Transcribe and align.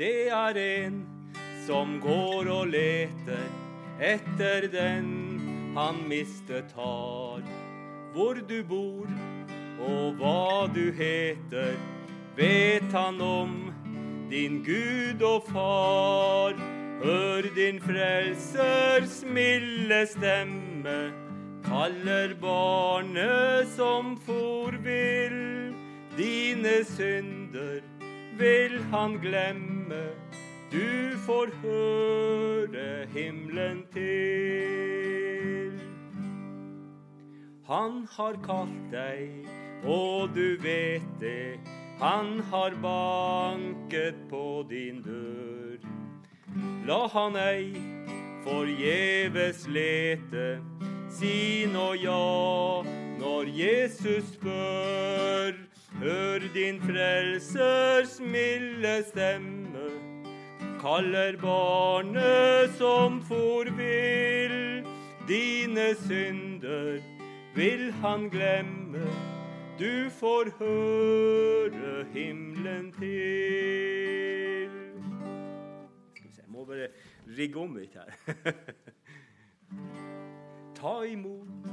Det 0.00 0.30
er 0.32 0.56
en 0.56 0.94
som 1.66 1.98
går 2.00 2.48
og 2.48 2.70
leter 2.72 3.42
etter 4.00 4.64
den 4.72 5.10
han 5.74 5.98
mistet 6.08 6.72
har. 6.72 7.42
Hvor 8.14 8.40
du 8.48 8.62
bor 8.64 9.10
og 9.84 10.16
hva 10.16 10.70
du 10.72 10.86
heter, 10.96 11.76
vet 12.32 12.88
han 12.96 13.20
om 13.20 13.52
din 14.32 14.62
Gud 14.64 15.20
og 15.20 15.44
Far. 15.52 16.56
Hør 17.04 17.52
din 17.52 17.84
frelsers 17.84 19.20
milde 19.28 20.00
stemme, 20.16 20.98
kaller 21.68 22.32
barnet 22.40 23.68
som 23.76 24.16
for 24.24 24.80
vill. 24.80 25.74
Dine 26.16 26.78
synder 26.88 27.99
vil 28.40 28.80
han 28.92 29.18
glemme, 29.20 30.02
du 30.72 31.16
får 31.26 31.50
høre 31.62 33.06
himmelen 33.14 33.84
til. 33.92 35.76
Han 37.68 38.06
har 38.16 38.38
kalt 38.46 38.88
deg, 38.92 39.46
og 39.84 40.32
du 40.34 40.56
vet 40.62 41.06
det. 41.20 41.60
Han 42.00 42.40
har 42.50 42.74
banket 42.82 44.16
på 44.30 44.64
din 44.70 45.02
dør. 45.04 45.84
La 46.88 47.06
han 47.12 47.36
ei 47.36 47.76
forgjeves 48.44 49.66
lete, 49.68 50.46
si 51.12 51.66
nå 51.70 51.92
ja 52.00 52.82
når 53.20 53.52
Jesus 53.60 54.32
spør. 54.32 55.69
Hør 56.00 56.46
din 56.54 56.80
frelsers 56.80 58.20
milde 58.20 59.02
stemme, 59.10 59.88
kaller 60.80 61.36
barnet 61.40 62.72
som 62.78 63.20
for 63.22 63.68
vill. 63.76 64.86
Dine 65.28 65.92
synder 66.06 67.02
vil 67.54 67.92
han 67.92 68.30
glemme 68.32 69.04
du 69.80 70.10
får 70.10 70.50
høre 70.58 72.04
himmelen 72.12 72.92
til. 72.92 74.70
Jeg 76.36 76.48
må 76.48 76.64
bare 76.68 76.88
rigge 77.38 77.62
om 77.62 77.78
litt 77.80 77.96
her. 77.96 78.36
Ta 80.80 80.92
imot 81.08 81.70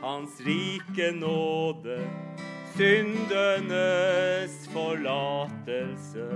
Hans 0.00 0.40
rike 0.46 1.10
nåde, 1.18 1.98
syndenes 2.76 4.54
forlatelse. 4.72 6.28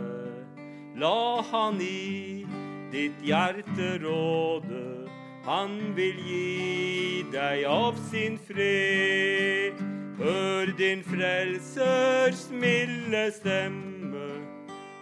La 0.99 1.43
Han 1.51 1.81
i 1.83 2.47
ditt 2.93 3.19
hjerte 3.23 3.99
råde, 4.03 5.09
han 5.45 5.95
vil 5.97 6.17
gi 6.27 7.25
deg 7.33 7.65
av 7.71 7.99
sin 8.11 8.39
fred. 8.49 9.79
Hør 10.19 10.73
din 10.79 11.05
frelsers 11.07 12.49
milde 12.51 13.29
stemme, 13.37 14.43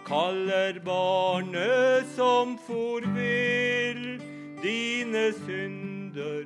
kaller 0.05 0.77
barnet 0.85 2.05
som 2.15 2.57
for 2.67 3.01
vill. 3.17 4.21
Dine 4.61 5.31
synder 5.45 6.45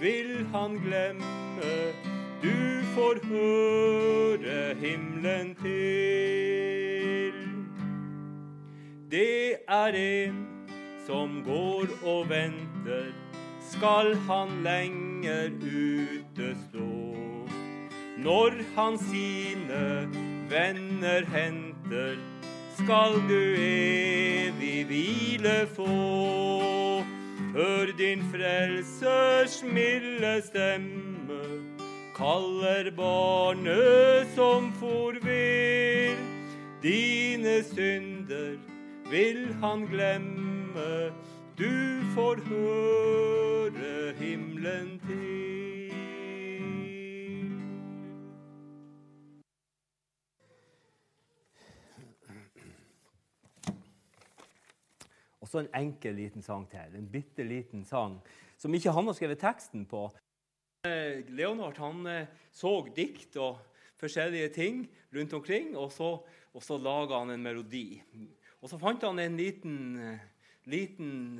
vil 0.00 0.46
han 0.52 0.76
glemme, 0.84 1.74
du 2.42 2.82
får 2.94 3.20
høre 3.28 4.74
himmelen 4.80 5.54
til. 5.62 7.34
Det 9.10 9.56
er 9.68 9.98
en 10.00 10.46
som 11.06 11.40
går 11.44 11.90
og 12.06 12.28
venter, 12.30 13.10
skal 13.70 14.14
han 14.28 14.48
lenger 14.64 15.50
ute 15.60 16.54
stå. 16.68 16.90
Når 18.20 18.50
han 18.76 18.98
sine 18.98 20.08
venner 20.50 21.24
henter, 21.34 22.16
skal 22.78 23.20
du 23.28 23.40
evig 23.58 24.84
hvile 24.86 25.66
få. 25.76 27.04
Hør 27.54 27.92
din 27.98 28.22
frelsers 28.32 29.62
milde 29.66 30.42
stemme, 30.46 31.40
kaller 32.20 32.90
barnet 32.90 34.28
som 34.34 34.72
for 34.72 35.12
vill. 35.24 36.18
Dine 36.82 37.62
synder 37.64 38.58
vil 39.10 39.54
han 39.62 39.86
glemme, 39.88 41.12
du 41.58 42.04
får 42.14 42.42
høre 42.44 44.12
himmelen 44.18 45.00
til. 45.06 45.96
Og 55.40 55.48
så 55.48 55.58
en 55.58 55.72
enkel 55.74 56.14
liten 56.14 56.42
sang 56.42 56.68
til. 56.68 56.98
En 57.00 57.08
bitte 57.12 57.42
liten 57.48 57.84
sang 57.84 58.20
som 58.60 58.74
ikke 58.74 58.92
han 58.92 59.08
har 59.08 59.16
skrevet 59.16 59.40
teksten 59.40 59.88
på. 59.88 60.10
Eh, 60.82 61.24
Leonard 61.28 61.76
han 61.76 62.06
eh, 62.06 62.28
så 62.56 62.70
dikt 62.96 63.34
og 63.36 63.58
forskjellige 64.00 64.48
ting 64.54 64.78
rundt 65.12 65.34
omkring, 65.36 65.74
og 65.76 65.92
så, 65.92 66.14
og 66.56 66.62
så 66.64 66.78
laga 66.80 67.18
han 67.20 67.34
en 67.34 67.42
melodi. 67.44 68.00
Og 68.64 68.70
så 68.72 68.78
fant 68.80 69.04
han 69.04 69.20
en 69.20 69.36
liten, 69.36 69.98
eh, 70.00 70.22
liten 70.72 71.36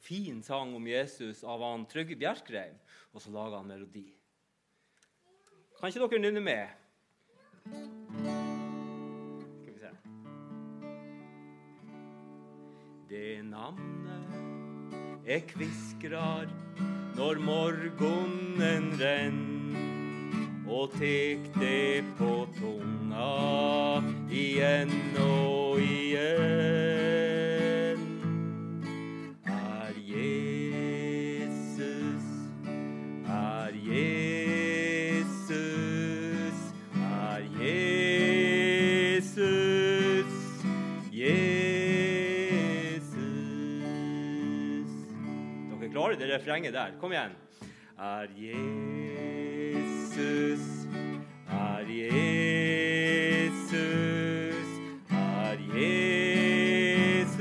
fin 0.00 0.40
sang 0.42 0.72
om 0.78 0.86
Jesus 0.88 1.44
av 1.44 1.60
han 1.60 1.84
Trygve 1.92 2.16
Bjerkreim, 2.16 2.78
og 3.12 3.20
så 3.20 3.28
laga 3.34 3.60
han 3.60 3.68
melodi. 3.68 4.06
Kan 5.76 5.92
ikke 5.92 6.08
dere 6.08 6.24
nynne 6.24 6.40
med? 6.40 6.68
Skal 9.60 9.72
vi 9.74 9.80
se 9.82 9.92
Det 13.12 13.44
navnet 13.44 14.24
jeg 15.28 15.44
kviskrar 15.52 16.48
når 17.20 17.36
morgonen 17.44 18.86
renn 18.96 19.40
og 20.64 20.94
tek 20.96 21.50
det 21.60 22.00
på 22.16 22.46
tunga 22.56 23.28
igjen 24.32 24.94
og 25.20 25.84
igjen. 25.84 27.09
Refrenget 46.34 46.74
der. 46.74 46.86
Kom 47.00 47.12
igjen. 47.12 47.30
Er 47.98 48.26
Jesus, 48.36 49.80
er 51.50 51.84
Jesus, 51.88 53.60
er 55.10 55.56
Jesus, 55.76 57.40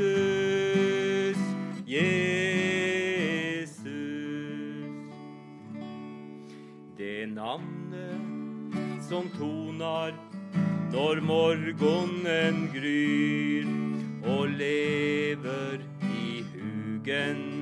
Jesus. 1.88 2.30
Det 6.98 7.30
navnet 7.30 8.22
som 9.10 9.30
toner 9.38 10.12
når 10.92 11.22
morgenen 11.22 12.70
gryr 12.74 13.68
og 14.26 14.50
lever 14.50 15.78
i 16.02 16.44
hugen 16.54 17.59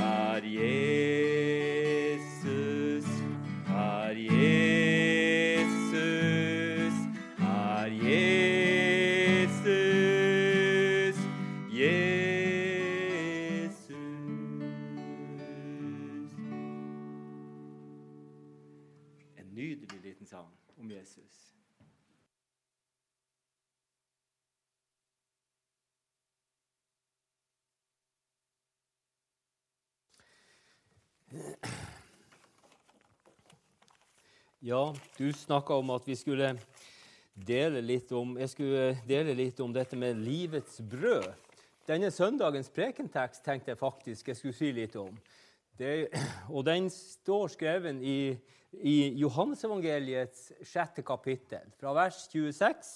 er 0.00 0.40
Jesus, 0.48 1.01
Ja, 34.72 34.94
du 35.18 35.32
snakka 35.32 35.74
om 35.74 35.90
at 35.92 36.06
vi 36.08 36.14
skulle 36.16 36.54
dele 37.34 37.82
litt 37.84 38.08
om, 38.16 38.30
jeg 38.40 38.48
skulle 38.48 38.84
dele 39.04 39.34
litt 39.36 39.58
om 39.60 39.72
dette 39.74 39.98
med 40.00 40.16
livets 40.24 40.78
brød. 40.88 41.26
Denne 41.84 42.08
søndagens 42.14 42.70
prekentekst 42.72 43.44
tenkte 43.44 43.74
jeg 43.74 43.80
faktisk 43.82 44.30
jeg 44.30 44.38
skulle 44.38 44.56
si 44.56 44.70
litt 44.72 44.96
om. 44.96 45.10
Det, 45.76 46.08
og 46.56 46.64
Den 46.64 46.88
står 46.88 47.52
skrevet 47.52 48.00
i, 48.00 48.32
i 48.80 48.94
Johannesevangeliets 49.20 50.46
sjette 50.64 51.04
kapittel, 51.04 51.68
fra 51.76 51.92
vers 51.98 52.22
26 52.32 52.94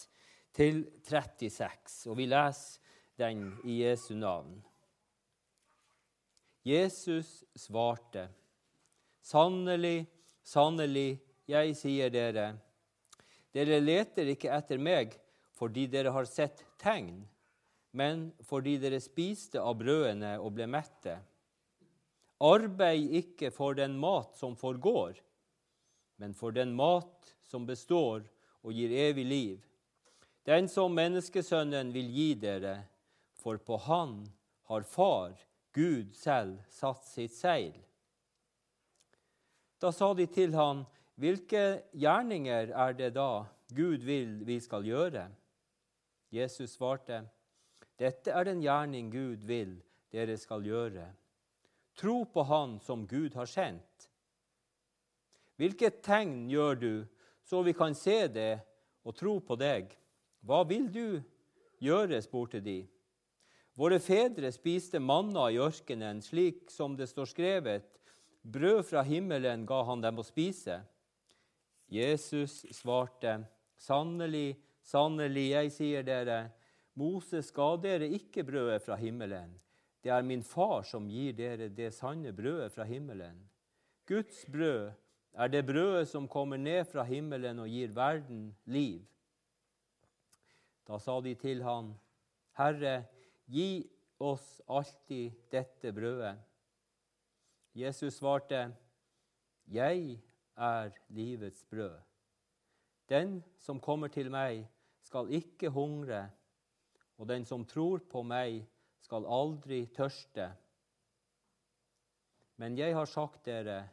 til 0.57 0.81
36. 1.05 1.99
Og 2.09 2.17
vi 2.23 2.31
leser 2.33 2.97
den 3.21 3.51
i 3.69 3.83
Jesu 3.83 4.15
navn. 4.17 4.57
Jesus 6.65 7.43
svarte, 7.53 8.31
sannelig, 9.21 10.07
sannelig, 10.41 11.11
jeg 11.47 11.77
sier 11.79 12.11
dere, 12.11 12.55
dere 13.55 13.79
leter 13.81 14.33
ikke 14.33 14.53
etter 14.53 14.81
meg 14.83 15.15
fordi 15.57 15.87
dere 15.89 16.13
har 16.13 16.27
sett 16.29 16.65
tegn, 16.83 17.23
men 17.97 18.27
fordi 18.45 18.77
dere 18.83 19.01
spiste 19.01 19.63
av 19.63 19.79
brødene 19.81 20.35
og 20.43 20.53
ble 20.59 20.67
mette. 20.69 21.17
Arbeid 22.45 23.15
ikke 23.23 23.49
for 23.55 23.79
den 23.79 23.95
mat 23.97 24.37
som 24.37 24.59
forgår, 24.61 25.17
men 26.21 26.35
for 26.37 26.53
den 26.53 26.75
mat 26.77 27.33
som 27.49 27.65
består 27.65 28.27
og 28.67 28.75
gir 28.77 28.93
evig 29.07 29.25
liv. 29.25 29.63
Den 30.47 30.69
som 30.69 30.93
menneskesønnen 30.95 31.95
vil 31.95 32.11
gi 32.13 32.29
dere, 32.39 32.77
for 33.41 33.57
på 33.57 33.79
han 33.87 34.19
har 34.69 34.85
Far, 34.87 35.33
Gud 35.73 36.13
selv, 36.17 36.61
satt 36.71 37.05
sitt 37.09 37.35
seil. 37.35 37.75
Da 39.81 39.93
sa 39.93 40.13
de 40.17 40.27
til 40.31 40.55
han, 40.57 40.85
hvilke 41.17 41.83
gjerninger 41.97 42.73
er 42.73 42.97
det 42.97 43.15
da 43.17 43.47
Gud 43.75 44.05
vil 44.07 44.41
vi 44.47 44.61
skal 44.61 44.85
gjøre? 44.87 45.27
Jesus 46.33 46.77
svarte, 46.77 47.25
dette 47.97 48.33
er 48.33 48.45
den 48.45 48.61
gjerning 48.61 49.11
Gud 49.13 49.45
vil 49.49 49.79
dere 50.13 50.37
skal 50.39 50.65
gjøre. 50.67 51.07
Tro 51.97 52.25
på 52.29 52.45
Han 52.45 52.77
som 52.85 53.07
Gud 53.09 53.35
har 53.35 53.49
sendt. 53.49 54.09
Hvilket 55.57 56.03
tegn 56.05 56.51
gjør 56.53 56.75
du, 56.77 56.93
så 57.47 57.63
vi 57.65 57.73
kan 57.73 57.95
se 57.97 58.27
det 58.29 58.59
og 59.07 59.17
tro 59.17 59.39
på 59.41 59.57
deg? 59.57 59.89
Hva 60.45 60.61
vil 60.69 60.91
du 60.93 61.23
gjøre? 61.81 62.21
spurte 62.21 62.61
de. 62.61 62.83
Våre 63.77 63.99
fedre 64.01 64.51
spiste 64.53 65.01
manna 65.01 65.49
i 65.53 65.59
ørkenen, 65.61 66.21
slik 66.25 66.71
som 66.73 66.97
det 66.97 67.09
står 67.09 67.29
skrevet. 67.33 67.89
Brød 68.43 68.85
fra 68.89 69.03
himmelen 69.05 69.67
ga 69.69 69.83
han 69.89 70.05
dem 70.05 70.21
å 70.21 70.25
spise. 70.25 70.81
Jesus 71.89 72.65
svarte, 72.75 73.39
sannelig, 73.79 74.57
sannelig, 74.83 75.51
jeg 75.53 75.73
sier 75.75 76.07
dere, 76.07 76.41
Moses 76.97 77.53
ga 77.55 77.75
dere 77.79 78.09
ikke 78.17 78.45
brødet 78.47 78.83
fra 78.83 78.97
himmelen. 78.99 79.53
Det 80.03 80.13
er 80.15 80.25
min 80.27 80.43
far 80.43 80.87
som 80.87 81.09
gir 81.11 81.35
dere 81.37 81.69
det 81.69 81.93
sanne 81.95 82.33
brødet 82.35 82.73
fra 82.73 82.87
himmelen. 82.89 83.39
Guds 84.07 84.45
brød 84.47 84.93
er 85.37 85.51
det 85.53 85.67
brødet 85.67 86.09
som 86.09 86.29
kommer 86.29 86.57
ned 86.57 86.85
fra 86.89 87.05
himmelen 87.05 87.59
og 87.59 87.69
gir 87.69 87.93
verden 87.95 88.49
liv. 88.65 89.03
Da 90.87 90.99
sa 91.03 91.19
de 91.21 91.35
til 91.35 91.65
han, 91.67 91.91
Herre, 92.57 93.03
gi 93.51 93.85
oss 94.23 94.61
alltid 94.71 95.35
dette 95.53 95.93
brødet. 95.93 96.39
Jesus 97.77 98.17
svarte, 98.17 98.71
Jeg 99.67 100.23
er 100.57 100.91
livets 101.09 101.65
brød. 101.71 101.99
Den 103.09 103.43
som 103.59 103.81
kommer 103.81 104.09
til 104.09 104.31
meg, 104.31 104.67
skal 105.07 105.31
ikke 105.31 105.71
hungre, 105.71 106.27
og 107.19 107.29
den 107.29 107.45
som 107.47 107.65
tror 107.65 108.03
på 108.11 108.23
meg, 108.27 108.65
skal 109.01 109.27
aldri 109.31 109.85
tørste. 109.95 110.49
Men 112.57 112.79
jeg 112.79 112.97
har 112.97 113.07
sagt 113.07 113.45
dere, 113.47 113.85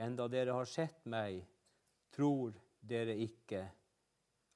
enda 0.00 0.28
dere 0.32 0.54
har 0.56 0.70
sett 0.70 1.04
meg, 1.04 1.42
tror 2.14 2.54
dere 2.80 3.16
ikke. 3.20 3.66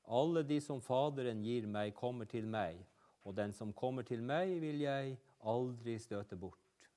Alle 0.08 0.44
de 0.48 0.60
som 0.64 0.80
Faderen 0.80 1.42
gir 1.44 1.66
meg, 1.68 1.92
kommer 1.94 2.24
til 2.30 2.48
meg, 2.48 2.80
og 3.28 3.36
den 3.36 3.52
som 3.52 3.74
kommer 3.76 4.06
til 4.08 4.22
meg, 4.24 4.56
vil 4.62 4.80
jeg 4.86 5.18
aldri 5.44 5.98
støte 6.00 6.38
bort. 6.40 6.88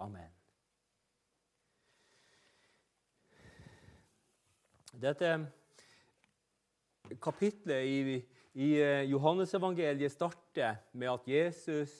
Amen. 0.00 0.45
Dette 4.96 5.32
kapitlet 7.22 7.84
i, 7.84 8.16
i 8.56 8.68
Johannesevangeliet 9.10 10.14
starter 10.14 10.78
med 10.96 11.10
at 11.12 11.28
Jesus 11.28 11.92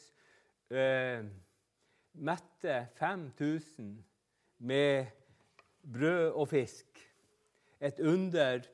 eh, 0.73 1.27
mette 2.17 2.79
5000 2.97 3.93
med 4.65 5.13
brød 5.85 6.33
og 6.33 6.49
fisk. 6.49 7.03
Et 7.81 8.01
under 8.01 8.65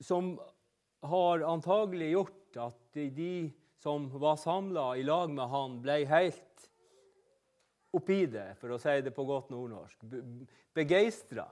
som 0.00 0.36
har 1.02 1.44
antagelig 1.50 2.12
gjort 2.14 2.60
at 2.68 2.98
de 3.16 3.50
som 3.82 4.08
var 4.20 4.38
samla 4.40 4.92
i 4.96 5.04
lag 5.06 5.30
med 5.34 5.50
han, 5.50 5.80
ble 5.82 6.00
helt 6.08 6.70
oppi 7.96 8.24
det, 8.30 8.52
for 8.60 8.74
å 8.74 8.80
si 8.80 8.96
det 9.04 9.12
på 9.14 9.26
godt 9.26 9.50
nordnorsk. 9.52 10.06
Begeistra. 10.76 11.46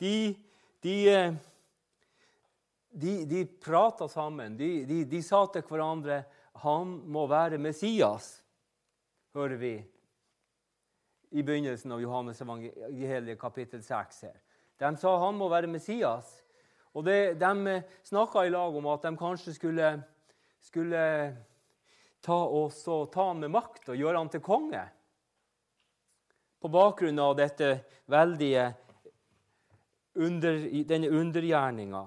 De 0.00 0.34
de, 0.82 1.14
eh, 1.14 1.34
de, 2.90 3.24
de 3.24 3.46
prata 3.46 4.08
sammen. 4.08 4.56
De, 4.56 4.84
de, 4.84 5.04
de, 5.04 5.22
sa 5.22 5.44
til 5.46 5.62
hverandre 5.68 6.24
han 6.62 6.96
må 7.06 7.24
være 7.30 7.60
Messias, 7.62 8.34
hører 9.34 9.58
vi 9.60 9.72
i 11.32 11.42
begynnelsen 11.42 11.94
av 11.94 12.02
Johannes 12.02 12.42
evangeliet 12.44 13.40
kapittel 13.40 13.82
6. 13.86 14.20
her. 14.26 14.36
De 14.82 14.90
sa 14.98 15.14
han 15.22 15.38
må 15.38 15.48
være 15.52 15.70
Messias. 15.70 16.34
Og 16.92 17.06
det, 17.06 17.38
De 17.40 17.52
eh, 17.70 17.86
snakka 18.04 18.44
i 18.44 18.52
lag 18.52 18.74
om 18.76 18.90
at 18.90 19.06
de 19.06 19.14
kanskje 19.16 19.54
skulle, 19.56 19.94
skulle 20.60 21.06
ta, 22.20 22.36
også, 22.36 23.06
ta 23.06 23.30
han 23.30 23.40
med 23.40 23.54
makt 23.54 23.94
og 23.94 24.02
gjøre 24.02 24.18
han 24.18 24.34
til 24.34 24.42
konge. 24.44 24.82
På 26.62 26.70
bakgrunn 26.70 27.22
av 27.22 27.38
dette 27.38 27.76
veldige 28.10 28.72
under, 30.14 30.84
denne 30.84 31.08
undergjerninga. 31.08 32.02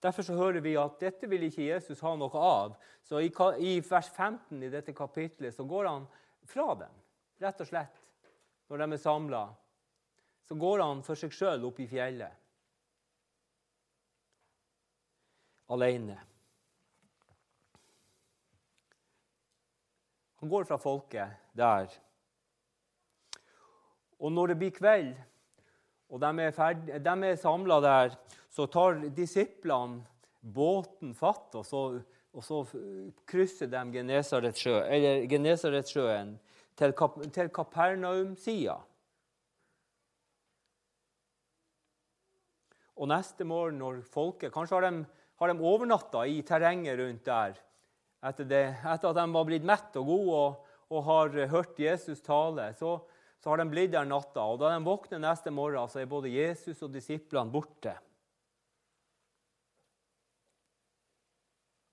Derfor 0.00 0.22
så 0.22 0.36
hører 0.38 0.62
vi 0.62 0.76
at 0.78 1.00
dette 1.00 1.26
vil 1.30 1.48
ikke 1.48 1.66
Jesus 1.66 2.00
ha 2.06 2.14
noe 2.16 2.42
av. 2.42 2.76
Så 3.02 3.20
i, 3.24 3.30
i 3.58 3.78
vers 3.82 4.10
15 4.14 4.62
i 4.62 4.70
dette 4.70 4.94
kapitlet 4.94 5.54
så 5.54 5.66
går 5.66 5.88
han 5.90 6.06
fra 6.46 6.68
dem, 6.78 7.00
rett 7.42 7.64
og 7.64 7.68
slett. 7.68 7.98
Når 8.68 8.84
de 8.84 8.92
er 8.94 9.02
samla, 9.02 9.42
så 10.46 10.54
går 10.54 10.84
han 10.84 11.02
for 11.04 11.18
seg 11.18 11.34
sjøl 11.34 11.66
opp 11.68 11.80
i 11.82 11.88
fjellet. 11.90 12.44
Alene. 15.74 16.16
Han 20.38 20.48
går 20.48 20.68
fra 20.68 20.78
folket 20.78 21.50
der. 21.58 21.90
Og 24.22 24.32
når 24.32 24.52
det 24.52 24.58
blir 24.60 24.76
kveld 24.78 25.16
og 26.08 26.20
de 26.22 26.28
er, 26.40 26.52
ferd, 26.56 26.88
er 26.88 27.36
samla 27.36 27.80
der, 27.84 28.14
så 28.48 28.64
tar 28.66 28.94
disiplene 29.14 30.00
båten 30.40 31.14
fatt, 31.16 31.54
og 31.58 31.66
så, 31.66 32.00
og 32.32 32.44
så 32.44 32.66
krysser 33.28 33.66
de 33.68 33.92
Genesaretsjøen 33.92 36.38
til, 36.78 36.92
Kap 36.96 37.32
til 37.34 37.48
Kapernaum-sida. 37.52 38.78
Og 42.98 43.08
neste 43.12 43.44
morgen 43.46 43.78
når 43.78 44.00
folket 44.10 44.50
Kanskje 44.50 44.74
har 44.74 44.82
de, 44.88 45.04
har 45.38 45.46
de 45.52 45.66
overnatta 45.70 46.24
i 46.26 46.42
terrenget 46.42 46.98
rundt 46.98 47.24
der 47.28 47.52
etter, 48.26 48.48
det, 48.50 48.64
etter, 48.82 49.12
at 49.12 49.18
de 49.20 49.26
var 49.30 49.44
blitt 49.46 49.66
mett 49.66 49.94
og 50.00 50.08
gode 50.08 50.38
og, 50.38 50.72
og 50.90 51.04
har 51.06 51.36
hørt 51.52 51.78
Jesus 51.78 52.18
tale. 52.24 52.72
Så, 52.74 52.96
så 53.38 53.50
har 53.50 53.60
de 53.60 53.68
blitt 53.70 53.92
der 53.94 54.06
natta. 54.08 54.42
Og 54.42 54.58
da 54.60 54.72
de 54.74 54.84
våkner 54.84 55.22
neste 55.22 55.52
morgen, 55.54 55.88
så 55.90 56.02
er 56.02 56.10
både 56.10 56.32
Jesus 56.32 56.82
og 56.82 56.92
disiplene 56.94 57.52
borte. 57.52 57.94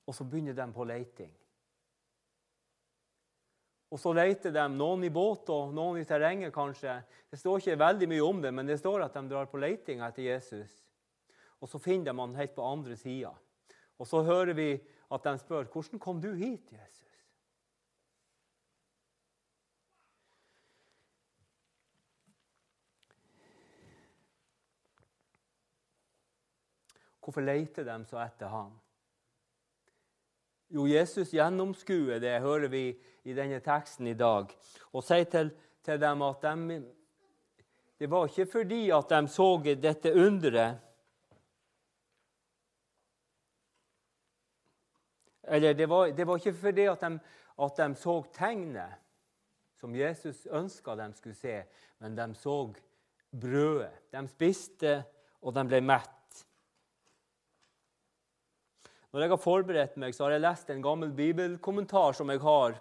Og 0.05 0.13
så 0.13 0.25
begynner 0.25 0.57
de 0.57 0.65
på 0.73 0.85
leiting. 0.85 1.33
Og 3.93 4.01
så 4.01 4.11
leter 4.17 4.51
de, 4.51 4.63
noen 4.73 5.05
i 5.07 5.13
båt 5.13 5.49
og 5.53 5.73
noen 5.73 6.01
i 6.01 6.07
terrenget 6.07 6.53
kanskje. 6.53 6.97
Det 7.31 7.39
står 7.39 7.61
ikke 7.61 7.79
veldig 7.79 8.09
mye 8.11 8.25
om 8.25 8.41
det, 8.43 8.51
men 8.53 8.67
det 8.67 8.79
står 8.81 9.05
at 9.05 9.15
de 9.15 9.23
drar 9.29 9.47
på 9.49 9.61
leiting 9.61 10.01
etter 10.03 10.25
Jesus. 10.25 10.73
Og 11.61 11.69
så 11.69 11.79
finner 11.79 12.09
de 12.09 12.19
han 12.19 12.35
helt 12.35 12.55
på 12.57 12.65
andre 12.65 12.97
sida. 12.99 13.31
Og 14.01 14.09
så 14.09 14.23
hører 14.25 14.53
vi 14.57 14.69
at 15.13 15.29
de 15.29 15.37
spør 15.39 15.69
hvordan 15.71 16.01
kom 16.01 16.19
du 16.21 16.33
hit, 16.33 16.73
Jesus? 16.73 17.04
Hvorfor 27.25 27.41
leter 27.41 27.83
de 27.87 28.05
så 28.05 28.19
etter 28.21 28.51
ham? 28.53 28.73
Jo, 30.69 30.85
Jesus 30.85 31.31
gjennomskuer 31.33 32.19
det, 32.21 32.41
hører 32.41 32.69
vi 32.69 32.83
i 33.25 33.33
denne 33.33 33.57
teksten 33.65 34.07
i 34.11 34.17
dag, 34.17 34.51
og 34.93 35.05
sier 35.05 35.25
til, 35.29 35.49
til 35.85 36.01
dem 36.01 36.21
at 36.25 36.45
de, 36.45 36.77
det 37.97 38.09
var 38.11 38.29
ikke 38.29 38.45
fordi 38.51 38.81
at 38.93 39.09
de 39.09 39.21
så 39.31 39.49
dette 39.65 40.13
underet 40.13 40.81
Eller 45.47 45.73
det 45.73 45.85
var, 45.89 46.07
det 46.09 46.25
var 46.27 46.39
ikke 46.41 46.53
fordi 46.57 46.87
at 46.89 47.01
de, 47.01 47.19
at 47.61 47.77
de 47.77 47.95
så 47.95 48.15
tegnet 48.33 48.95
som 49.77 49.95
Jesus 49.95 50.47
ønska 50.49 50.95
de 50.95 51.13
skulle 51.13 51.35
se, 51.35 51.63
men 51.99 52.17
de 52.17 52.35
så 52.35 52.73
brødet. 53.41 53.91
De 54.11 54.27
spiste, 54.27 55.03
og 55.41 55.53
de 55.53 55.67
ble 55.67 55.81
mett. 55.85 56.14
Når 59.15 59.23
jeg 59.23 59.31
har 59.31 59.39
forberedt 59.39 59.93
meg, 59.95 60.11
så 60.11 60.25
har 60.25 60.33
jeg 60.35 60.43
lest 60.43 60.71
en 60.73 60.81
gammel 60.83 61.13
bibelkommentar 61.15 62.17
som 62.17 62.27
jeg 62.33 62.41
har. 62.43 62.73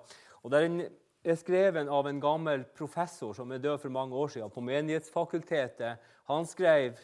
og 0.43 0.51
Den 0.51 0.81
er 1.23 1.37
skrevet 1.39 1.87
av 1.87 2.09
en 2.11 2.19
gammel 2.19 2.65
professor 2.75 3.37
som 3.39 3.53
er 3.55 3.63
død 3.63 3.79
for 3.85 3.95
mange 3.95 4.19
år 4.19 4.33
siden, 4.35 4.51
på 4.51 4.65
Menighetsfakultetet. 4.67 6.03
Han 6.27 6.49
skrev 6.51 6.99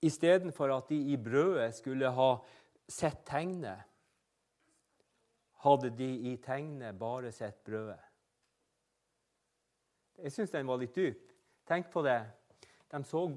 istedenfor 0.00 0.72
at 0.78 0.88
de 0.88 1.02
i 1.12 1.20
brødet 1.20 1.76
skulle 1.76 2.14
ha 2.16 2.30
sett 2.88 3.20
tegnet, 3.28 3.84
hadde 5.60 5.92
de 5.92 6.10
i 6.32 6.34
tegnet 6.40 6.96
bare 6.96 7.36
sett 7.36 7.60
brødet. 7.68 8.00
Jeg 10.24 10.32
syns 10.32 10.56
den 10.56 10.72
var 10.72 10.80
litt 10.80 10.96
dyp. 10.96 11.28
Tenk 11.68 11.92
på 11.92 12.00
det. 12.08 12.22
De, 12.88 13.04
så, 13.04 13.28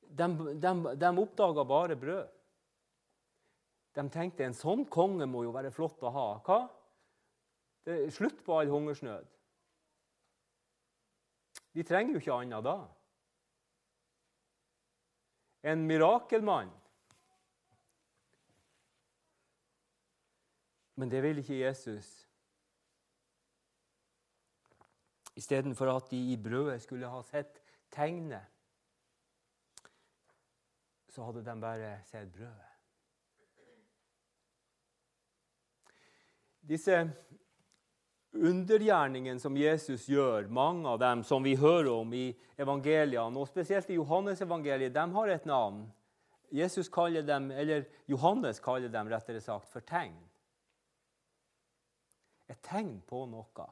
de, 0.00 0.34
de, 0.56 0.76
de 0.96 1.16
oppdaga 1.28 1.68
bare 1.68 2.00
brød. 2.00 2.39
De 3.94 4.04
tenkte 4.12 4.46
en 4.46 4.54
sånn 4.54 4.84
konge 4.90 5.26
må 5.26 5.42
jo 5.46 5.54
være 5.54 5.72
flott 5.74 6.02
å 6.06 6.12
ha. 6.14 6.28
Hva? 6.46 6.60
Det 7.86 7.96
er 8.06 8.14
slutt 8.14 8.42
på 8.46 8.58
all 8.58 8.70
hungersnød. 8.70 9.26
De 11.74 11.86
trenger 11.86 12.14
jo 12.14 12.22
ikke 12.22 12.36
annet 12.36 12.66
da. 12.66 12.76
En 15.70 15.82
mirakelmann. 15.88 16.70
Men 21.00 21.10
det 21.10 21.22
vil 21.24 21.40
ikke 21.42 21.60
Jesus. 21.60 22.08
Istedenfor 25.40 25.92
at 25.94 26.10
de 26.10 26.18
i 26.32 26.36
brødet 26.36 26.82
skulle 26.82 27.08
ha 27.08 27.22
sett 27.24 27.62
tegnet, 27.90 28.44
så 31.10 31.24
hadde 31.26 31.44
de 31.46 31.54
bare 31.60 31.94
sett 32.06 32.28
brødet. 32.34 32.69
Disse 36.60 36.96
undergjerningene 38.32 39.40
som 39.40 39.56
Jesus 39.56 40.06
gjør, 40.08 40.48
mange 40.48 40.88
av 40.88 40.98
dem 41.02 41.24
som 41.26 41.42
vi 41.42 41.56
hører 41.58 41.90
om 41.92 42.12
i 42.14 42.28
evangeliene, 42.60 43.38
og 43.40 43.48
spesielt 43.48 43.90
i 43.90 43.98
Johannes-evangeliet, 43.98 44.94
de 44.94 45.06
har 45.16 45.32
et 45.32 45.46
navn. 45.48 45.82
Jesus 46.50 46.88
kaller 46.88 47.22
dem, 47.22 47.50
eller 47.50 47.84
Johannes 48.10 48.60
kaller 48.60 48.90
dem 48.90 49.10
rettere 49.10 49.40
sagt 49.40 49.70
for 49.70 49.80
tegn. 49.86 50.14
Et 52.50 52.58
tegn 52.66 53.00
på 53.06 53.24
noe. 53.30 53.66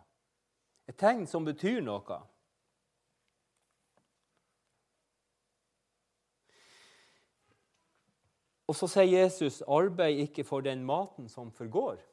Et 0.89 0.97
tegn 0.97 1.27
som 1.27 1.47
betyr 1.47 1.81
noe. 1.83 2.19
Og 8.69 8.77
så 8.77 8.87
sier 8.87 9.23
Jesus, 9.23 9.63
'Arbeid 9.63 10.19
ikke 10.29 10.45
for 10.45 10.61
den 10.61 10.85
maten 10.85 11.29
som 11.29 11.51
forgår'. 11.51 12.05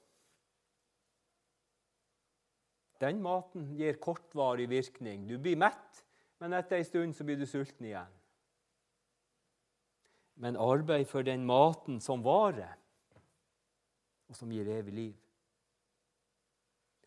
Den 3.05 3.21
maten 3.21 3.67
gir 3.77 3.99
kortvarig 4.01 4.65
virkning. 4.69 5.27
Du 5.29 5.37
blir 5.37 5.59
mett, 5.61 6.05
men 6.41 6.55
etter 6.57 6.79
en 6.79 6.87
stund 6.87 7.15
så 7.15 7.25
blir 7.27 7.37
du 7.37 7.45
sulten 7.45 7.85
igjen. 7.85 8.13
Men 10.41 10.57
arbeid 10.57 11.05
for 11.07 11.23
den 11.23 11.45
maten 11.45 12.01
som 12.01 12.23
varer, 12.25 12.73
og 14.25 14.35
som 14.35 14.49
gir 14.51 14.67
evig 14.73 14.93
liv. 14.93 15.13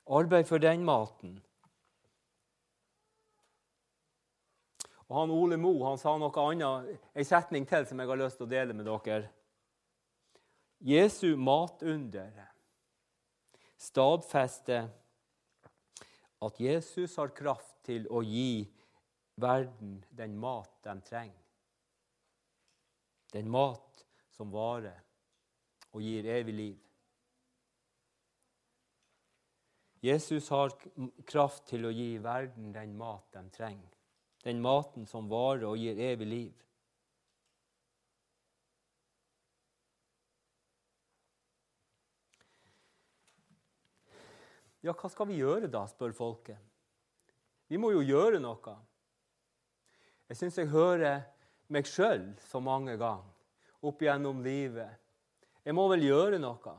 Arbeid 0.07 0.47
for 0.49 0.63
den 0.63 0.87
maten. 0.87 1.35
Og 5.09 5.17
han 5.19 5.35
Ole 5.35 5.59
Mo 5.61 5.75
han 5.83 5.99
sa 5.99 6.15
noe 6.21 6.47
annet, 6.47 6.95
en 7.13 7.27
setning 7.27 7.67
til 7.69 7.89
som 7.89 7.99
jeg 7.99 8.13
har 8.13 8.23
lyst 8.23 8.39
til 8.39 8.47
å 8.47 8.53
dele 8.55 8.77
med 8.77 8.87
dere. 8.87 9.33
Jesu 10.79 11.35
matunder 11.35 12.47
stadfester 13.79 14.89
at 16.41 16.61
Jesus 16.61 17.17
har 17.19 17.35
kraft 17.35 17.75
til 17.87 18.07
å 18.11 18.23
gi 18.23 18.69
verden 19.41 19.99
den 20.11 20.37
mat 20.39 20.71
de 20.85 20.95
trenger. 21.07 21.45
Den 23.33 23.51
mat 23.51 24.05
som 24.37 24.53
varer 24.55 25.01
og 25.93 26.03
gir 26.05 26.29
evig 26.31 26.55
liv. 26.55 26.77
Jesus 30.01 30.49
har 30.55 30.71
kraft 31.27 31.67
til 31.67 31.89
å 31.89 31.91
gi 31.91 32.19
verden 32.23 32.71
den 32.73 32.95
mat 32.97 33.27
de 33.35 33.43
trenger. 33.51 33.95
Den 34.45 34.61
maten 34.63 35.07
som 35.11 35.27
varer 35.31 35.67
og 35.67 35.79
gir 35.81 35.99
evig 35.99 36.29
liv. 36.29 36.68
Ja, 44.85 44.95
hva 44.95 45.11
skal 45.11 45.27
vi 45.31 45.41
gjøre 45.41 45.71
da, 45.71 45.83
spør 45.91 46.15
folket. 46.15 46.59
Vi 47.69 47.81
må 47.81 47.91
jo 47.93 48.05
gjøre 48.05 48.39
noe. 48.41 48.77
Jeg 50.29 50.39
syns 50.39 50.59
jeg 50.61 50.71
hører 50.73 51.25
meg 51.73 51.89
sjøl 51.89 52.31
så 52.49 52.61
mange 52.65 52.97
ganger 53.01 53.35
opp 53.89 54.03
gjennom 54.03 54.41
livet. 54.45 54.91
Jeg 55.65 55.77
må 55.77 55.85
vel 55.93 56.07
gjøre 56.07 56.39
noe. 56.41 56.75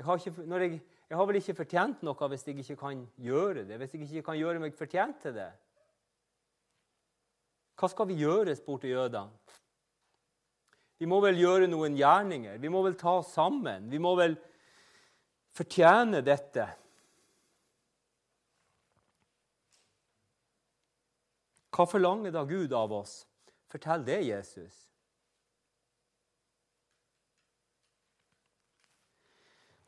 Jeg 0.00 0.06
har, 0.06 0.20
ikke, 0.20 0.46
jeg, 0.48 0.78
jeg 1.10 1.18
har, 1.18 1.26
vel 1.28 1.38
ikke 1.40 1.58
fortjent 1.58 2.04
noe 2.06 2.28
hvis 2.32 2.46
jeg 2.48 2.62
ikke 2.62 2.78
kan 2.80 3.02
gjøre 3.20 3.66
det, 3.68 3.76
hvis 3.80 3.96
jeg 3.96 4.06
ikke 4.06 4.28
kan 4.30 4.38
gjøre 4.40 4.62
meg 4.62 4.78
fortjent 4.78 5.20
til 5.26 5.34
det. 5.36 5.50
Hva 7.80 7.88
skal 7.88 8.08
vi 8.08 8.18
gjøre, 8.20 8.54
spurte 8.56 8.88
jødene. 8.88 9.32
Vi 11.00 11.08
må 11.08 11.16
vel 11.24 11.38
gjøre 11.40 11.68
noen 11.68 11.94
gjerninger. 11.96 12.58
Vi 12.60 12.68
må 12.68 12.82
vel 12.84 12.96
ta 13.00 13.14
oss 13.22 13.30
sammen. 13.32 13.86
Vi 13.88 13.96
må 14.00 14.12
vel 14.18 14.34
fortjene 15.56 16.20
dette. 16.20 16.66
Hva 21.80 21.86
forlanger 21.88 22.28
da 22.34 22.42
Gud 22.44 22.74
av 22.76 22.92
oss? 22.92 23.22
Fortell 23.72 24.02
det, 24.04 24.18
Jesus. 24.26 24.82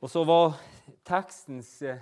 Og 0.01 0.09
så 0.09 0.23
var 0.25 0.55
tekstens 1.05 1.75
eh, 1.85 2.01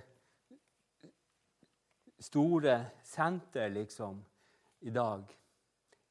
store 2.22 2.76
senter 3.02 3.74
liksom 3.74 4.22
i 4.86 4.94
dag 4.94 5.26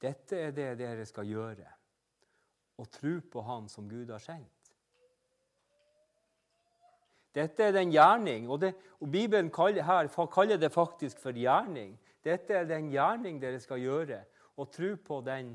Dette 0.04 0.42
er 0.50 0.52
det 0.52 0.68
dere 0.82 1.08
skal 1.08 1.32
gjøre. 1.32 1.72
Å 2.76 2.90
tro 3.00 3.16
på 3.32 3.46
Han 3.48 3.72
som 3.72 3.88
Gud 3.88 4.12
har 4.12 4.20
sendt. 4.20 4.74
Dette 7.32 7.64
er 7.64 7.80
den 7.80 7.96
gjerning, 7.96 8.52
og, 8.52 8.60
det, 8.60 8.76
og 9.00 9.08
Bibelen 9.08 9.48
kaller, 9.56 9.88
her 9.88 10.12
kaller 10.36 10.60
det 10.60 10.74
faktisk 10.76 11.24
for 11.24 11.32
gjerning. 11.32 11.96
Dette 12.24 12.54
er 12.54 12.68
den 12.68 12.90
gjerning 12.92 13.40
dere 13.42 13.60
skal 13.64 13.80
gjøre, 13.80 14.24
og 14.60 14.72
tro 14.76 14.96
på 15.06 15.22
den 15.24 15.54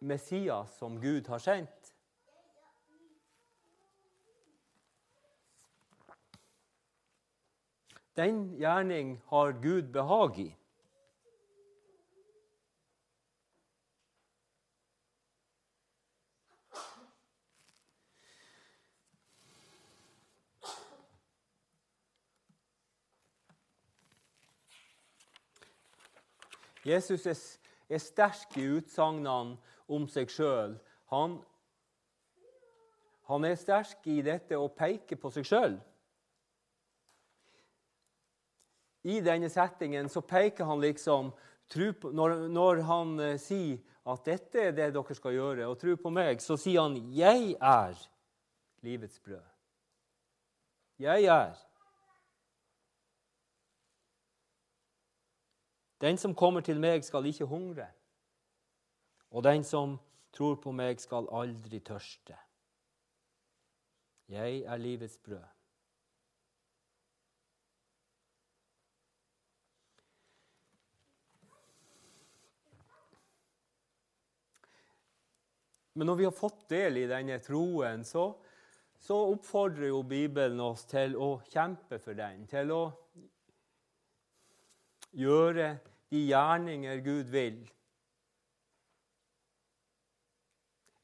Messias 0.00 0.76
som 0.78 1.00
Gud 1.02 1.26
har 1.28 1.42
sendt. 1.42 1.94
Den 8.18 8.56
gjerning 8.58 9.20
har 9.30 9.52
Gud 9.62 9.92
behag 9.94 10.38
i. 10.38 10.48
Jesus 26.88 27.26
er, 27.26 27.38
er 27.88 28.02
sterk 28.02 28.56
i 28.58 28.66
utsagnene 28.78 29.58
om 29.88 30.06
seg 30.10 30.30
sjøl. 30.32 30.76
Han, 31.12 31.38
han, 33.28 33.44
er 33.44 33.60
sterk 33.60 34.06
i 34.08 34.20
dette 34.24 34.58
å 34.58 34.70
peke 34.72 35.16
på 35.20 35.32
seg 35.32 35.48
sjøl. 35.48 35.76
I 39.08 39.20
denne 39.24 39.48
settingen 39.52 40.10
så 40.12 40.24
peker 40.26 40.68
han 40.68 40.82
liksom 40.82 41.30
når, 41.68 42.48
når, 42.48 42.80
han 42.88 43.14
uh, 43.20 43.34
sier 43.40 43.76
at 44.08 44.24
dette 44.24 44.62
er 44.70 44.72
det 44.72 44.88
dere 44.94 45.16
skal 45.16 45.34
gjøre, 45.36 45.66
og 45.68 45.76
tro 45.80 45.94
på 46.00 46.10
meg, 46.12 46.40
så 46.40 46.56
sier 46.56 46.80
han 46.80 46.96
'Jeg 47.12 47.56
er 47.60 47.98
livets 48.80 49.20
brød'. 49.20 49.52
Jeg 50.98 51.24
er. 51.24 51.67
Den 56.00 56.18
som 56.18 56.34
kommer 56.34 56.60
til 56.60 56.78
meg, 56.80 57.04
skal 57.04 57.26
ikke 57.26 57.48
hungre. 57.50 57.88
Og 59.30 59.42
den 59.44 59.64
som 59.64 59.98
tror 60.32 60.58
på 60.62 60.72
meg, 60.72 61.00
skal 61.02 61.26
aldri 61.34 61.80
tørste. 61.82 62.36
Jeg 64.28 64.62
er 64.62 64.76
livets 64.76 65.18
brød. 65.18 65.46
Men 75.98 76.06
når 76.06 76.14
vi 76.14 76.24
har 76.28 76.36
fått 76.36 76.68
del 76.70 77.00
i 77.00 77.08
denne 77.10 77.40
troen, 77.42 78.04
så, 78.06 78.28
så 79.02 79.16
oppfordrer 79.32 79.88
jo 79.88 80.04
Bibelen 80.06 80.60
oss 80.62 80.84
til 80.86 81.16
å 81.18 81.40
kjempe 81.50 81.98
for 81.98 82.14
den. 82.14 82.44
Til 82.46 82.70
å 82.70 82.82
gjøre 85.18 85.72
de 86.10 86.24
gjerninger 86.26 87.02
Gud 87.04 87.30
vil. 87.32 87.58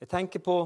Jeg 0.01 0.09
tenker 0.09 0.41
på 0.45 0.59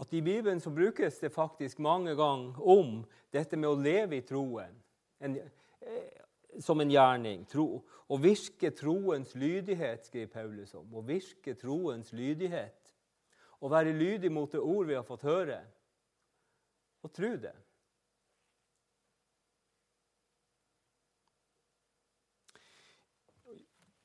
at 0.00 0.12
i 0.12 0.20
Bibelen 0.20 0.60
så 0.60 0.70
brukes 0.70 1.18
det 1.18 1.32
faktisk 1.32 1.78
mange 1.78 2.14
ganger 2.16 2.60
om 2.62 3.00
dette 3.32 3.58
med 3.58 3.68
å 3.68 3.78
leve 3.78 4.16
i 4.16 4.26
troen 4.26 4.76
en, 5.20 5.36
eh, 5.36 6.22
som 6.58 6.80
en 6.80 6.90
gjerning. 6.90 7.44
Tro. 7.48 7.82
Å 8.08 8.18
virke 8.18 8.70
troens 8.70 9.34
lydighet, 9.34 10.06
skriver 10.06 10.32
Paulus 10.32 10.74
om. 10.74 10.88
Å 10.94 11.02
virke 11.06 11.54
troens 11.54 12.12
lydighet. 12.12 12.92
Å 13.60 13.68
være 13.68 13.92
lydig 13.92 14.32
mot 14.32 14.50
det 14.50 14.60
ord 14.60 14.88
vi 14.88 14.96
har 14.96 15.04
fått 15.04 15.26
høre, 15.28 15.60
og 17.02 17.12
tro 17.12 17.34
det. 17.36 17.52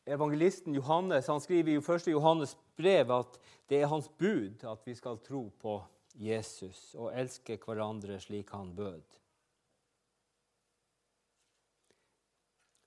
Evangelisten 0.06 0.76
Johannes 0.76 1.28
han 1.28 1.41
skriver 1.41 1.72
i 1.72 1.82
1. 1.82 2.08
Johannes 2.08 2.58
brev 2.78 3.12
at 3.12 3.39
det 3.70 3.82
er 3.82 3.91
hans 3.91 4.08
bud 4.20 4.63
at 4.63 4.86
vi 4.86 4.96
skal 4.96 5.18
tro 5.26 5.48
på 5.62 5.80
Jesus 6.15 6.94
og 6.96 7.12
elske 7.18 7.58
hverandre 7.60 8.20
slik 8.24 8.54
han 8.56 8.76
bød. 8.76 9.04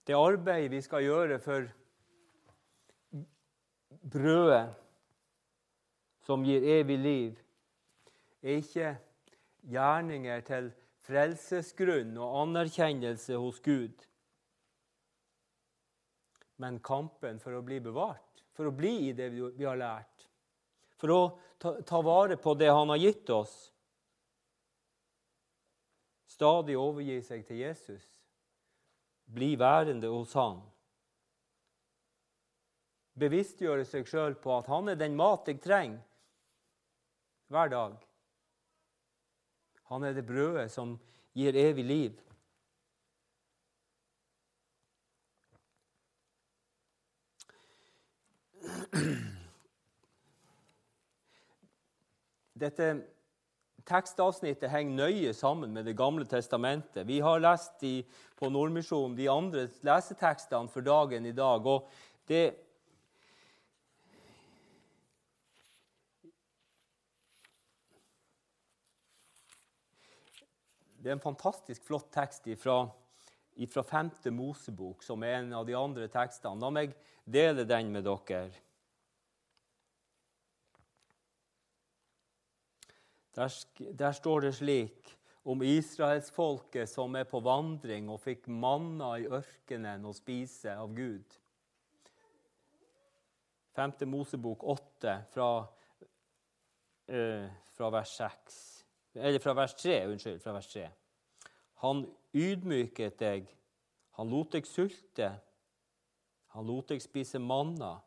Det 0.07 0.17
arbeidet 0.17 0.71
vi 0.73 0.81
skal 0.81 1.05
gjøre 1.05 1.39
for 1.45 1.67
brødet 4.09 4.71
som 6.25 6.45
gir 6.45 6.65
evig 6.65 6.99
liv, 7.01 7.37
er 8.43 8.61
ikke 8.61 8.95
gjerninger 9.69 10.41
til 10.45 10.71
frelsesgrunn 11.09 12.17
og 12.21 12.35
anerkjennelse 12.43 13.37
hos 13.41 13.61
Gud 13.65 14.07
men 16.59 16.81
kampen 16.83 17.39
for 17.43 17.55
å 17.55 17.63
bli 17.65 17.79
bevart, 17.83 18.43
for 18.55 18.69
å 18.69 18.75
bli 18.75 19.09
i 19.09 19.15
det 19.17 19.31
vi 19.31 19.65
har 19.65 19.79
lært. 19.79 20.27
For 20.99 21.15
å 21.15 21.21
ta, 21.63 21.77
ta 21.87 22.01
vare 22.03 22.37
på 22.37 22.55
det 22.59 22.71
han 22.75 22.91
har 22.91 22.99
gitt 22.99 23.31
oss. 23.31 23.55
Stadig 26.27 26.75
overgi 26.79 27.21
seg 27.23 27.47
til 27.47 27.63
Jesus. 27.63 28.03
Bli 29.31 29.55
værende 29.59 30.11
hos 30.11 30.35
han. 30.39 30.59
Bevisstgjøre 33.19 33.87
seg 33.87 34.07
sjøl 34.07 34.37
på 34.39 34.53
at 34.59 34.69
han 34.71 34.91
er 34.91 34.99
den 34.99 35.17
mat 35.19 35.49
jeg 35.51 35.63
trenger 35.63 36.03
hver 37.49 37.71
dag. 37.73 37.97
Han 39.89 40.05
er 40.05 40.15
det 40.15 40.27
brødet 40.29 40.69
som 40.73 40.99
gir 41.39 41.57
evig 41.57 41.85
liv. 41.87 42.19
Dette 52.59 52.87
tekstavsnittet 53.89 54.71
henger 54.73 54.97
nøye 54.97 55.35
sammen 55.37 55.73
med 55.73 55.85
Det 55.89 55.97
gamle 55.97 56.25
testamentet. 56.29 57.07
Vi 57.07 57.21
har 57.21 57.41
lest 57.41 57.83
i, 57.85 58.07
på 58.37 58.51
Nordmisjonen 58.53 59.17
de 59.17 59.29
andre 59.33 59.69
lesetekstene 59.85 60.69
for 60.73 60.81
dagen 60.85 61.27
i 61.27 61.33
dag. 61.33 61.67
og 61.67 61.89
det 62.29 62.55
Det 70.99 71.11
er 71.11 71.15
en 71.15 71.21
fantastisk 71.21 71.85
flott 71.87 72.13
tekst 72.13 72.49
fra 72.59 72.89
fra 73.67 73.83
5. 73.83 74.11
Mosebok, 74.31 75.03
som 75.03 75.23
er 75.23 75.41
en 75.41 75.53
av 75.53 75.67
de 75.67 75.75
andre 75.75 76.09
tekstene. 76.09 76.61
La 76.61 76.71
meg 76.71 76.95
dele 77.25 77.65
den 77.65 77.93
med 77.93 78.05
dere. 78.05 78.68
Der, 83.37 83.53
der 83.99 84.13
står 84.13 84.41
det 84.41 84.55
slik 84.55 85.19
om 85.49 85.63
israelsfolket 85.63 86.89
som 86.91 87.15
er 87.17 87.25
på 87.29 87.41
vandring 87.41 88.11
og 88.13 88.21
fikk 88.21 88.49
manna 88.53 89.15
i 89.21 89.29
ørkenen 89.29 90.05
å 90.05 90.15
spise 90.17 90.75
av 90.77 90.93
Gud. 90.97 91.37
5. 93.79 93.95
Mosebok 94.11 94.65
8, 94.67 95.15
fra, 95.33 95.51
uh, 97.15 97.47
fra 97.79 97.91
vers 97.95 98.17
6 98.19 98.57
Eller 99.15 99.39
fra 99.43 99.55
vers 99.55 99.75
3, 99.75 100.01
unnskyld. 100.11 100.41
fra 100.43 100.53
vers 100.53 100.67
3. 100.73 100.89
Han 101.85 102.03
ydmyket 102.35 103.19
deg, 103.19 103.47
han 104.19 104.29
lot 104.31 104.53
deg 104.53 104.67
sulte, 104.67 105.31
han 106.55 106.67
lot 106.67 106.91
deg 106.91 107.03
spise 107.03 107.39
manna, 107.39 108.01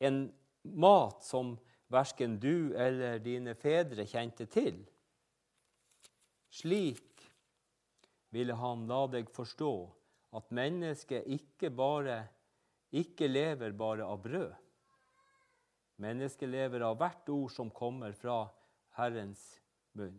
en 0.00 0.26
mat 0.64 1.22
som 1.24 1.54
verken 1.94 2.38
du 2.42 2.74
eller 2.76 3.20
dine 3.22 3.54
fedre 3.58 4.06
kjente 4.08 4.46
til. 4.50 4.82
Slik 6.54 7.24
ville 8.34 8.56
han 8.58 8.86
la 8.90 9.04
deg 9.10 9.30
forstå 9.30 9.72
at 10.34 10.50
mennesket 10.54 11.26
ikke, 11.30 11.70
bare, 11.70 12.18
ikke 12.90 13.30
lever 13.30 13.74
bare 13.78 14.06
av 14.06 14.22
brød. 14.22 14.52
Mennesket 16.02 16.50
lever 16.50 16.82
av 16.82 16.98
hvert 16.98 17.28
ord 17.30 17.52
som 17.54 17.70
kommer 17.70 18.14
fra 18.18 18.40
Herrens 18.98 19.42
munn. 19.94 20.18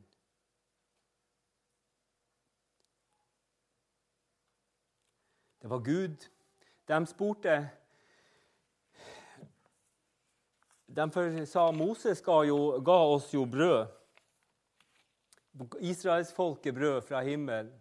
Det 5.60 5.72
var 5.72 5.82
Gud. 5.84 6.28
De 6.88 7.00
spurte 7.10 7.56
De 10.96 11.46
sa 11.46 11.72
Moses 11.72 12.22
ga, 12.24 12.38
jo, 12.48 12.80
ga 12.80 13.00
oss 13.04 13.34
jo 13.34 13.44
brød. 13.46 13.88
Israelsfolket 15.84 16.76
brød 16.76 17.02
fra 17.04 17.20
himmelen. 17.24 17.74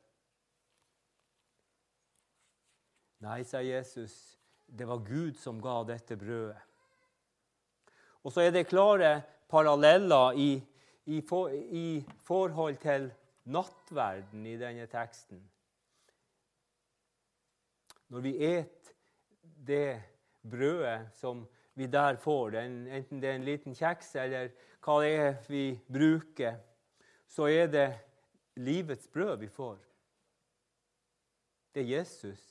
Nei, 3.22 3.40
sa 3.46 3.62
Jesus, 3.64 4.36
det 4.66 4.86
var 4.88 5.04
Gud 5.06 5.38
som 5.38 5.62
ga 5.62 5.78
dette 5.88 6.16
brødet. 6.18 6.58
Og 8.24 8.32
så 8.32 8.42
er 8.44 8.52
det 8.52 8.66
klare 8.68 9.22
paralleller 9.48 10.36
i, 10.40 10.50
i, 11.06 11.20
for, 11.24 11.54
i 11.54 12.02
forhold 12.26 12.76
til 12.82 13.08
nattverden 13.44 14.46
i 14.48 14.58
denne 14.60 14.86
teksten. 14.90 15.40
Når 18.08 18.24
vi 18.26 18.36
et 18.44 18.94
det 19.66 20.02
brødet 20.42 21.14
som 21.16 21.46
vi 21.74 21.86
der 21.90 22.16
får, 22.16 22.56
enten 22.56 23.20
det 23.22 23.30
er 23.30 23.38
en 23.38 23.46
liten 23.46 23.74
kjeks 23.74 24.14
eller 24.22 24.52
hva 24.84 25.00
det 25.02 25.12
er 25.18 25.36
vi 25.48 25.64
bruker, 25.90 26.58
så 27.26 27.48
er 27.50 27.70
det 27.72 27.88
livets 28.56 29.08
brød 29.08 29.38
vi 29.42 29.48
får. 29.48 29.78
Det 31.74 31.82
er 31.82 31.96
Jesus. 31.96 32.42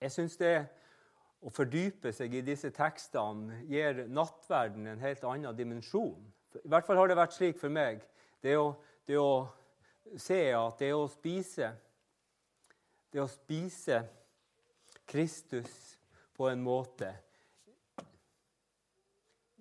Jeg 0.00 0.12
syns 0.12 0.36
det 0.36 0.56
å 1.40 1.50
fordype 1.52 2.12
seg 2.12 2.34
i 2.36 2.44
disse 2.44 2.68
tekstene 2.74 3.62
gir 3.70 4.04
nattverden 4.12 4.90
en 4.90 5.00
helt 5.00 5.24
annen 5.24 5.56
dimensjon. 5.56 6.20
I 6.56 6.68
hvert 6.68 6.86
fall 6.88 7.00
har 7.00 7.08
det 7.08 7.16
vært 7.16 7.36
slik 7.36 7.58
for 7.60 7.72
meg. 7.72 8.02
Det 8.44 8.58
å, 8.60 8.74
det 9.08 9.16
å 9.20 9.46
se 10.20 10.40
at 10.52 10.78
det 10.82 10.92
å 10.94 11.08
spise 11.10 11.72
Det 13.16 13.22
å 13.24 13.30
spise 13.32 14.02
Kristus 15.08 15.72
på 16.36 16.50
en 16.50 16.60
måte 16.60 17.08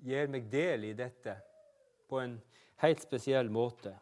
gir 0.03 0.27
meg 0.27 0.49
del 0.51 0.89
i 0.89 0.95
dette 0.97 1.37
på 2.11 2.19
en 2.19 2.33
helt 2.83 2.99
spesiell 2.99 3.47
måte. 3.47 3.93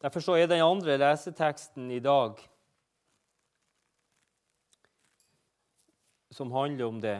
Derfor 0.00 0.24
så 0.24 0.38
er 0.40 0.48
den 0.48 0.64
andre 0.64 0.96
leseteksten 0.96 1.92
i 1.92 2.00
dag 2.00 2.40
som 6.32 6.56
handler 6.56 6.88
om 6.88 7.04
det. 7.04 7.18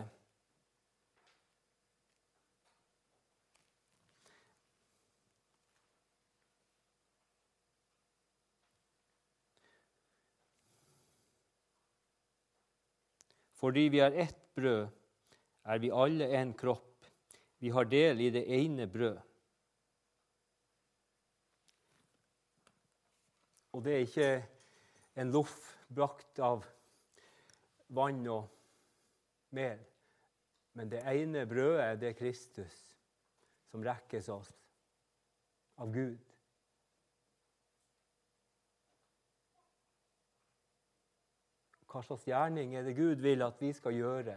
Fordi 13.61 13.89
vi 13.93 14.01
er 14.01 14.17
ett 14.17 14.39
brød, 14.57 14.87
er 15.65 15.79
vi 15.79 15.91
alle 15.93 16.31
en 16.41 16.55
kropp. 16.57 17.05
Vi 17.61 17.69
har 17.69 17.85
del 17.85 18.21
i 18.25 18.31
det 18.33 18.47
ene 18.49 18.87
brød. 18.89 19.19
Og 23.73 23.85
det 23.85 23.93
er 23.93 24.07
ikke 24.07 24.31
en 25.21 25.31
loff 25.35 25.59
brakt 25.93 26.41
av 26.43 26.65
vann 27.95 28.25
og 28.31 28.49
mel, 29.55 29.79
men 30.79 30.91
det 30.91 31.03
ene 31.11 31.45
brødet, 31.51 32.01
det 32.01 32.13
er 32.13 32.19
Kristus, 32.19 32.77
som 33.71 33.85
rekkes 33.85 34.29
oss 34.33 34.51
av 35.83 35.93
Gud. 35.95 36.30
Hva 41.91 42.05
slags 42.07 42.29
gjerning 42.29 42.77
er 42.79 42.85
det 42.87 42.95
Gud 42.95 43.19
vil 43.25 43.43
at 43.43 43.59
vi 43.59 43.73
skal 43.75 43.97
gjøre? 43.97 44.37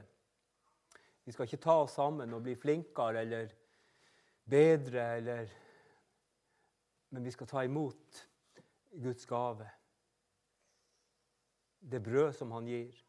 Vi 1.23 1.31
skal 1.31 1.45
ikke 1.45 1.61
ta 1.61 1.75
oss 1.83 1.93
sammen 1.99 2.33
og 2.33 2.41
bli 2.43 2.55
flinkere 2.57 3.21
eller 3.21 3.51
bedre, 4.49 5.03
eller, 5.17 5.53
men 7.13 7.23
vi 7.23 7.31
skal 7.31 7.47
ta 7.47 7.63
imot 7.63 8.23
Guds 9.03 9.25
gave. 9.29 9.69
Det 11.79 12.01
brød 12.03 12.33
som 12.33 12.51
han 12.51 12.67
gir. 12.67 12.99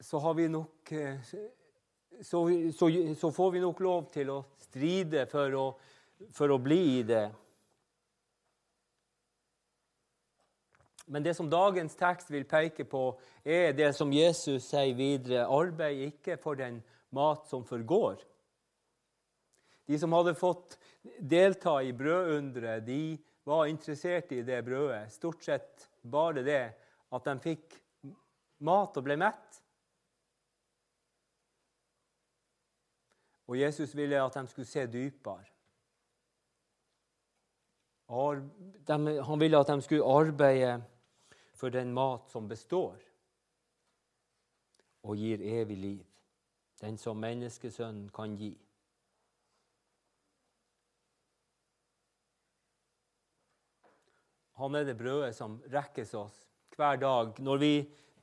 Så, 0.00 0.18
har 0.22 0.34
vi 0.34 0.46
nok, 0.48 0.92
så, 1.24 1.42
så, 2.22 2.40
så 3.18 3.30
får 3.30 3.50
vi 3.50 3.60
nok 3.60 3.80
lov 3.82 4.06
til 4.14 4.30
å 4.30 4.38
stride 4.62 5.26
for 5.26 5.58
å, 5.58 5.64
for 6.30 6.54
å 6.54 6.60
bli 6.62 6.80
i 7.00 7.02
det. 7.08 7.24
Men 11.06 11.22
det 11.22 11.36
som 11.38 11.50
dagens 11.50 11.94
tekst 11.94 12.30
vil 12.30 12.46
peke 12.50 12.84
på, 12.84 13.12
er 13.44 13.72
det 13.78 13.92
som 13.94 14.10
Jesus 14.12 14.66
sier 14.66 14.94
videre. 14.98 15.46
Arbeid 15.46 16.02
ikke 16.08 16.36
for 16.42 16.58
den 16.58 16.80
mat 17.14 17.46
som 17.50 17.62
forgår. 17.66 18.18
De 19.86 19.98
som 20.02 20.14
hadde 20.16 20.34
fått 20.34 20.74
delta 21.22 21.78
i 21.86 21.92
brødunderet, 21.94 22.82
de 22.86 23.16
var 23.46 23.68
interessert 23.70 24.32
i 24.34 24.42
det 24.42 24.64
brødet. 24.66 25.12
Stort 25.14 25.44
sett 25.46 25.86
bare 26.02 26.42
det 26.42 26.64
at 27.14 27.28
de 27.28 27.36
fikk 27.38 27.78
mat 28.66 28.98
og 28.98 29.06
ble 29.06 29.18
mett. 29.20 29.60
Og 33.46 33.60
Jesus 33.60 33.94
ville 33.94 34.18
at 34.18 34.34
de 34.34 34.42
skulle 34.50 34.66
se 34.66 34.88
dypere. 34.90 35.46
Han 38.10 39.40
ville 39.40 39.58
at 39.58 39.70
de 39.70 39.82
skulle 39.82 40.06
arbeide 40.18 40.80
for 41.56 41.72
den 41.72 41.92
mat 41.96 42.30
som 42.30 42.48
består 42.48 43.00
og 45.06 45.16
gir 45.16 45.40
evig 45.40 45.76
liv, 45.78 46.06
den 46.80 46.98
som 46.98 47.20
menneskesønnen 47.22 48.08
kan 48.14 48.34
gi. 48.36 48.52
Han 54.56 54.74
er 54.74 54.86
det 54.88 54.96
brødet 54.96 55.34
som 55.36 55.58
rekkes 55.72 56.14
oss 56.16 56.36
hver 56.76 56.96
dag 57.00 57.38
når 57.44 57.60
vi 57.60 57.72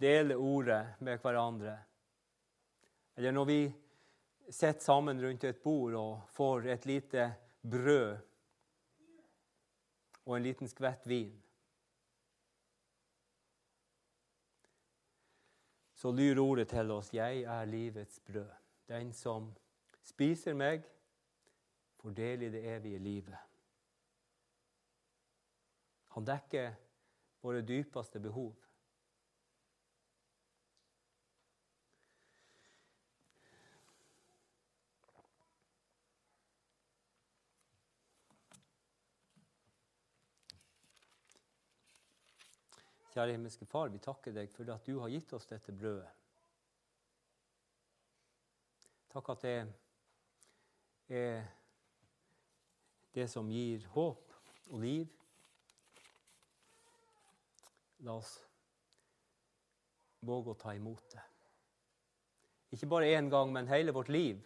deler 0.02 0.42
ordet 0.42 1.00
med 1.06 1.22
hverandre. 1.22 1.76
Eller 3.16 3.32
når 3.32 3.46
vi 3.46 3.60
sitter 4.50 4.82
sammen 4.82 5.22
rundt 5.22 5.46
et 5.46 5.62
bord 5.64 5.94
og 5.98 6.30
får 6.34 6.68
et 6.74 6.86
lite 6.90 7.28
brød 7.62 8.18
og 10.26 10.36
en 10.38 10.46
liten 10.46 10.70
skvett 10.72 11.06
vin. 11.08 11.43
Så 16.04 16.12
lyr 16.12 16.40
ordet 16.40 16.68
til 16.68 16.92
oss 16.92 17.14
'Jeg 17.14 17.42
er 17.42 17.66
livets 17.66 18.20
brød'. 18.20 18.56
Den 18.88 19.14
som 19.14 19.56
spiser 20.04 20.54
meg, 20.54 20.84
får 21.96 22.10
del 22.10 22.42
i 22.42 22.50
det 22.50 22.76
evige 22.76 23.00
livet. 23.00 23.38
Han 26.08 26.26
dekker 26.26 26.74
våre 27.42 27.62
dypeste 27.62 28.20
behov. 28.20 28.56
Kjære 43.14 43.36
himmelske 43.36 43.66
Far, 43.70 43.92
vi 43.94 44.02
takker 44.02 44.34
deg 44.34 44.50
for 44.50 44.70
at 44.74 44.88
du 44.90 44.98
har 44.98 45.12
gitt 45.14 45.34
oss 45.38 45.46
dette 45.46 45.74
brødet. 45.76 46.10
Takk 49.14 49.28
at 49.30 49.44
det 49.46 49.58
er 51.14 51.44
det 53.14 53.28
som 53.30 53.52
gir 53.54 53.86
håp 53.94 54.34
og 54.74 54.82
liv. 54.82 55.12
La 58.02 58.18
oss 58.18 58.34
våge 60.26 60.56
å 60.56 60.58
ta 60.58 60.74
imot 60.74 61.14
det. 61.14 61.22
Ikke 62.74 62.90
bare 62.90 63.14
én 63.14 63.30
gang, 63.30 63.54
men 63.54 63.70
hele 63.70 63.94
vårt 63.94 64.10
liv. 64.10 64.42